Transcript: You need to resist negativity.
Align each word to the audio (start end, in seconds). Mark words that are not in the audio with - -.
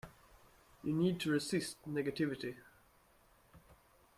You 0.83 0.93
need 0.93 1.19
to 1.19 1.29
resist 1.29 1.77
negativity. 1.87 2.55